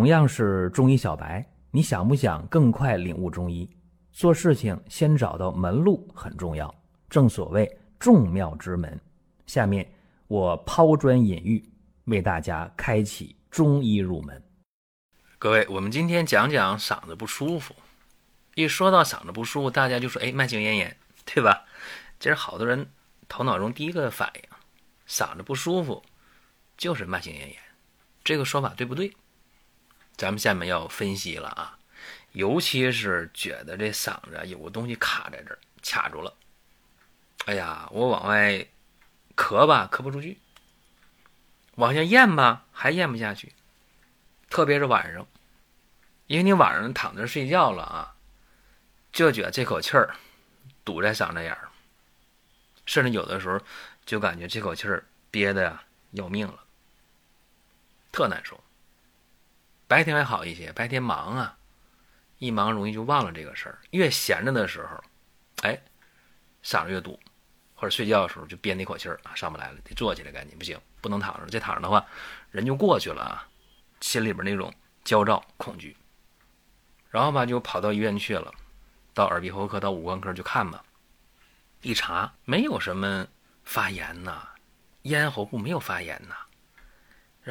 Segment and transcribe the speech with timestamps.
[0.00, 3.68] 同样是中医小白，你想不想更快领悟中医？
[4.10, 6.74] 做事情先找到门路很重要，
[7.10, 8.98] 正所谓众妙之门。
[9.46, 9.86] 下面
[10.26, 11.62] 我抛砖引玉，
[12.04, 14.42] 为大家开启中医入门。
[15.38, 17.74] 各位，我们今天讲讲嗓子不舒服。
[18.54, 20.96] 一说到嗓子不舒服，大家就说：“哎，慢性咽炎，
[21.26, 21.66] 对吧？”
[22.18, 22.88] 其实好多人
[23.28, 24.42] 头脑中第一个反应，
[25.06, 26.02] 嗓子不舒服
[26.78, 27.58] 就是慢性咽炎。
[28.24, 29.14] 这个说法对不对？
[30.20, 31.78] 咱们下面要分析了啊，
[32.32, 36.34] 尤其是觉得这嗓子有个东西卡在这儿，卡住了。
[37.46, 38.66] 哎呀，我往外
[39.34, 40.36] 咳吧，咳不出去；
[41.76, 43.54] 往下咽吧，还咽不下去。
[44.50, 45.26] 特别是晚上，
[46.26, 48.14] 因为你晚上躺着睡觉了啊，
[49.12, 50.14] 就觉得这口气儿
[50.84, 51.70] 堵在嗓子眼儿，
[52.84, 53.58] 甚至有的时候
[54.04, 56.62] 就感觉这口气儿憋的呀要命了，
[58.12, 58.62] 特难受。
[59.90, 61.58] 白天还好一些，白天忙啊，
[62.38, 63.76] 一忙容易就忘了这个事儿。
[63.90, 65.02] 越闲着的时候，
[65.62, 65.82] 哎，
[66.62, 67.18] 嗓子越堵，
[67.74, 72.06] 或者睡觉的时候就憋那口气儿啊上不来了，得坐起来赶紧，不行，不能躺着，再躺着的话
[72.52, 73.48] 人就过去了啊。
[74.00, 75.96] 心里边那种焦躁恐惧，
[77.10, 78.54] 然后吧就跑到医院去了，
[79.12, 80.84] 到耳鼻喉科、到五官科去看吧。
[81.82, 83.26] 一查没有什么
[83.64, 84.50] 发炎呐，
[85.02, 86.36] 咽喉部没有发炎呐。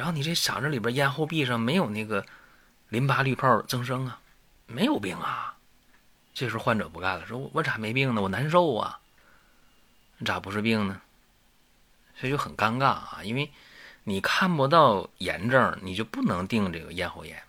[0.00, 2.24] 然后你这嗓子里边咽喉壁上没有那个
[2.88, 4.18] 淋巴滤泡增生啊，
[4.66, 5.58] 没有病啊。
[6.32, 8.22] 这时候患者不干了，说我我咋没病呢？
[8.22, 8.98] 我难受啊，
[10.24, 11.02] 咋不是病呢？
[12.16, 13.52] 所以就很尴尬啊，因为。
[14.04, 17.40] 你看不到炎症，你就不能定这个咽喉炎，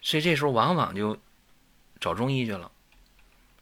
[0.00, 1.18] 所以这时候往往就
[1.98, 2.70] 找中医去了。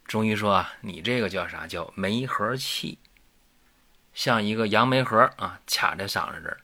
[0.04, 1.66] 中医说啊，你这个叫啥？
[1.66, 2.98] 叫梅核气，
[4.12, 6.60] 像一个杨梅核啊，卡在嗓子这儿，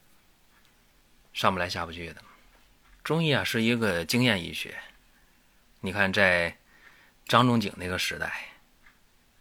[1.34, 2.22] 上不来下不去的。
[3.02, 4.74] 中医啊是一个经验医学，
[5.80, 6.56] 你看在
[7.26, 8.48] 张仲景那个时代，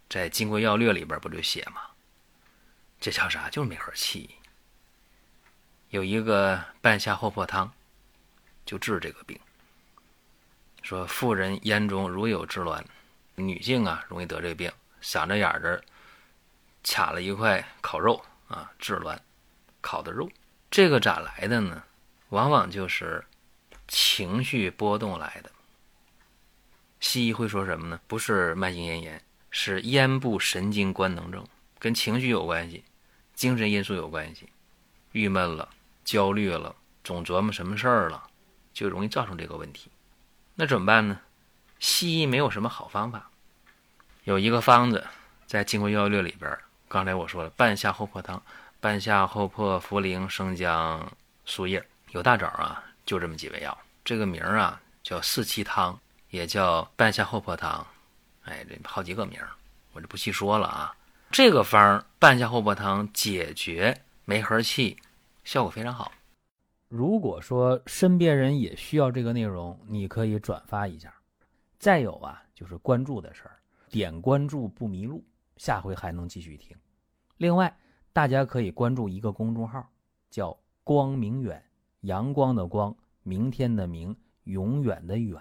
[0.10, 1.84] 在《金匮要略》里边不就写吗？
[3.00, 3.50] 这叫啥？
[3.50, 4.36] 就是梅核气。
[5.90, 7.72] 有一个半夏厚朴汤，
[8.66, 9.40] 就治这个病。
[10.82, 12.84] 说妇人咽中如有滞挛，
[13.36, 15.82] 女性啊容易得这病，嗓子眼儿这儿
[16.84, 19.18] 卡了一块烤肉啊，滞挛，
[19.80, 20.30] 烤的肉。
[20.72, 21.84] 这个咋来的呢？
[22.34, 23.24] 往往就是
[23.88, 25.52] 情绪波动来的。
[27.00, 28.00] 西医会说什么呢？
[28.08, 29.22] 不是慢性咽炎，
[29.52, 31.46] 是咽部神经官能症，
[31.78, 32.84] 跟情绪有关系，
[33.36, 34.50] 精神因素有关系，
[35.12, 35.70] 郁闷了。
[36.04, 38.28] 焦虑了，总琢磨什么事儿了，
[38.74, 39.90] 就容易造成这个问题。
[40.56, 41.22] 那怎么办呢？
[41.80, 43.30] 西医没有什么好方法。
[44.24, 45.06] 有一个方子
[45.46, 46.58] 在《金匮要略》里边，
[46.90, 48.42] 刚才我说了，半夏厚朴汤，
[48.82, 51.10] 半夏厚朴、茯苓、生姜、
[51.46, 53.76] 树叶，有大枣啊，就这么几味药。
[54.06, 57.86] 这个名儿啊叫四气汤，也叫半夏厚朴汤。
[58.44, 59.50] 哎，这好几个名儿，
[59.94, 60.96] 我就不细说了啊。
[61.32, 64.96] 这个方儿半夏厚朴汤解决梅核气。
[65.44, 66.12] 效果非常好。
[66.88, 71.12] 如果说身边人也需要这个内容，你可以转发一下。
[71.80, 73.58] 再有啊，就是关注的事儿，
[73.90, 75.26] 点关注不迷路，
[75.58, 76.78] 下回还能继续听。
[77.38, 77.76] 另外，
[78.14, 79.90] 大家可以关注一个公众号，
[80.30, 81.62] 叫“光明远”，
[82.04, 84.16] 阳光的光，明天的明，
[84.46, 85.38] 永远的远。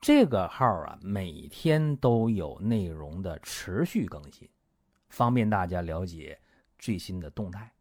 [0.00, 4.48] 这个号啊，每天都有内容的持续更新，
[5.08, 6.36] 方便大家了解
[6.78, 7.72] 最新的动态。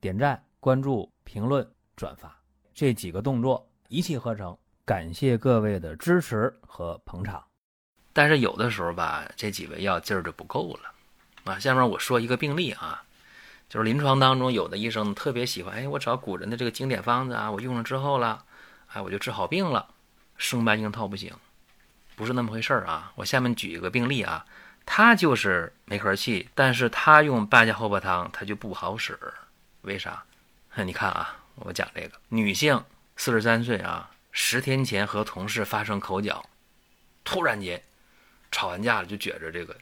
[0.00, 0.40] 点赞。
[0.62, 2.32] 关注、评论、转发
[2.72, 7.44] 这几个动作一气呵成，感谢各位的支持和捧场。
[8.12, 10.94] 但是有的时候吧，这几味药劲儿就不够了
[11.42, 11.58] 啊。
[11.58, 13.04] 下面我说一个病例啊，
[13.72, 18.44] 就是临床当中有的医生特别喜欢，哎，我找古人的这个经典方子啊，我用了之后了，
[18.88, 19.88] 哎，我就治好病了，
[20.36, 21.32] 生搬硬套不行，
[22.14, 23.10] 不是那么回事儿啊。
[23.14, 24.44] 我下面举一个病例啊，
[24.84, 29.18] 他就是梅核气，但是他用半夏厚朴汤，他就不好使，
[29.80, 30.22] 为啥？
[30.76, 32.84] 你看啊，我讲这个女性，
[33.16, 36.44] 四十三岁啊，十天前和同事发生口角，
[37.24, 37.82] 突然间
[38.50, 39.74] 吵完架了，就觉着这个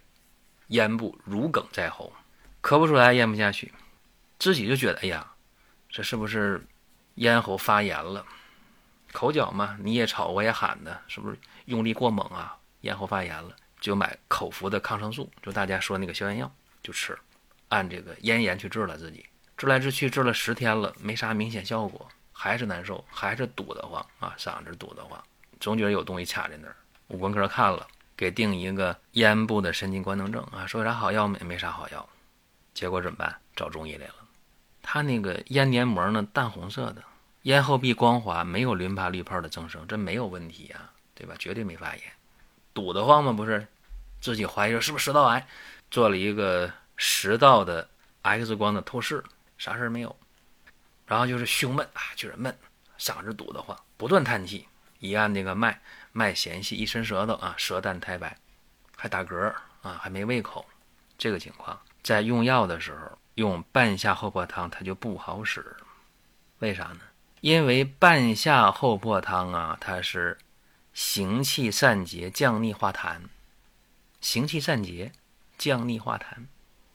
[0.68, 2.12] 咽部如鲠在喉，
[2.62, 3.72] 咳不出来，咽不下去，
[4.40, 5.30] 自己就觉得哎呀，
[5.90, 6.66] 这是不是
[7.16, 8.24] 咽喉发炎了？
[9.12, 12.56] 口角嘛，你也吵我也喊的，是不是用力过猛啊？
[12.80, 16.50] 咽喉发炎了，就买口服的抗生素，就大家说那个消炎药，
[16.82, 17.18] 就吃，
[17.68, 19.26] 按这个咽炎去治了自己。
[19.58, 25.22] 治来治去治了十天了，没啥明显效果，还是难受，还是堵得慌啊，嗓子堵得慌，
[25.60, 26.74] 总觉得有东西卡在那儿。
[27.08, 31.38] 五官科看了，给定一个咽部的神经官能症啊，说有啥好药没？
[31.40, 32.08] 没啥好药。
[32.72, 33.36] 结果怎么办？
[33.54, 34.14] 找中医来了。
[34.92, 37.04] 他那个咽黏膜呢，淡红色的，
[37.42, 41.36] 咽后壁光滑，没有淋巴滤泡的增生，这没有问题呀，对吧？
[41.38, 42.02] 绝对没发炎。
[42.74, 43.32] 堵得慌吗？
[43.32, 43.64] 不是，
[44.20, 45.46] 自己怀疑说是不是食道癌，
[45.92, 47.88] 做了一个食道的
[48.22, 49.22] X 光的透视，
[49.58, 50.16] 啥事儿没有。
[51.06, 52.52] 然后就是胸闷啊，就是闷，
[52.98, 54.66] 嗓子堵得慌，不断叹气。
[54.98, 58.36] 一按那个脉，脉弦细，一伸舌头啊，舌淡苔白，
[58.96, 60.66] 还打嗝啊，还没胃口。
[61.16, 65.76] 这个情况在用药的时候用半夏厚朴汤，它就不好使。
[66.58, 67.00] 为啥呢？
[67.40, 70.36] 因为半夏厚朴汤啊，它是
[70.92, 73.20] 行气散结、降逆化痰。
[74.20, 75.12] 行气散结、
[75.56, 76.44] 降逆化痰，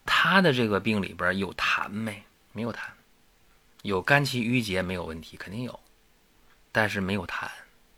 [0.04, 2.24] 它的这个病里边有痰没？
[2.52, 2.78] 没有痰。
[3.82, 5.80] 有肝气郁结没有问题，肯定有，
[6.70, 7.48] 但是没有痰。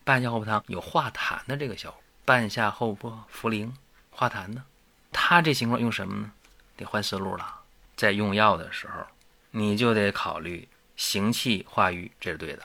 [0.04, 2.00] 半夏厚朴汤有化痰的这个效果。
[2.24, 3.70] 半夏厚朴、茯苓
[4.10, 4.64] 化痰呢？
[5.12, 6.32] 他这情况用什么呢？
[6.76, 7.60] 得换思路了。
[7.98, 9.04] 在用药的时候，
[9.50, 12.62] 你就得考虑行气化瘀，这是对的。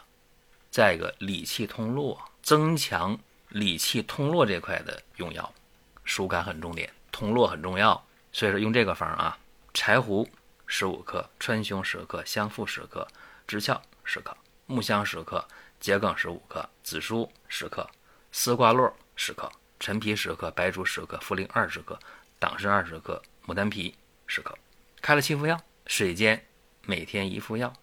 [0.69, 3.18] 再一个，理气通络，增强
[3.50, 5.51] 理气通络这块的用药，
[6.06, 8.06] 疏肝很重点，通络很重要。
[8.31, 9.35] 所以说用这个方啊，
[9.74, 10.30] 柴胡
[10.68, 13.07] 十五克，川芎十克，香附十克，
[13.47, 14.38] 知壳十克，
[14.68, 15.44] 木香十克，
[15.80, 17.89] 桔梗十五克，紫苏十克，
[18.31, 22.00] 丝瓜络十克，陈皮十克，白术十克，茯苓二十克。
[22.38, 23.95] 党参二十克，牡丹皮
[24.27, 24.53] 十克，
[25.04, 26.46] 开了七副药，水煎，
[26.84, 27.74] 每天一副药，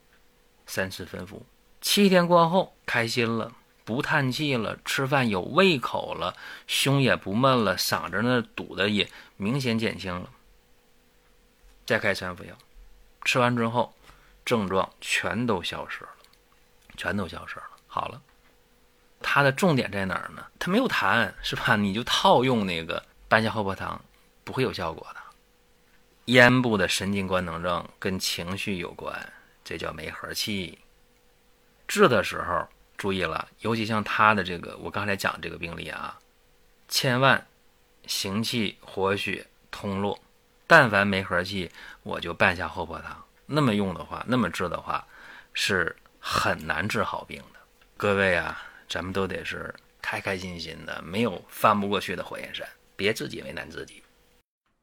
[0.65, 1.45] 三次分服。
[1.83, 3.53] 七天过后，开心了，
[3.85, 6.35] 不叹气了，吃饭有胃口了，
[6.67, 9.07] 胸也不闷了，嗓子那堵的也
[9.37, 10.31] 明显减轻了。
[11.85, 12.57] 再开三副药，
[13.23, 13.95] 吃完之后，
[14.43, 16.11] 症状全都消失了，
[16.97, 18.23] 全都消失了，好了。
[19.21, 20.43] 它的重点在哪儿呢？
[20.59, 21.77] 它没有痰，是吧？
[21.77, 24.03] 你就套用那个半夏厚朴汤。
[24.43, 25.20] 不会有效果的。
[26.31, 29.33] 咽部的神经官能症跟情绪有关，
[29.65, 30.79] 这叫梅核气。
[31.89, 36.17] 治的时候注意了，尤其像他的这个，我刚才讲这个病例啊，
[36.89, 37.45] 千万
[38.07, 40.21] 行气活血通络。
[40.69, 41.69] 但凡没和气，
[42.05, 43.25] 我就半夏厚朴汤。
[43.47, 45.05] 那么用的话，那么治的话，
[45.53, 47.59] 是很难治好病的。
[47.97, 54.01] 各位啊，咱们都得是开开心心的，没有翻不过去的火焰山，别自己为难自己。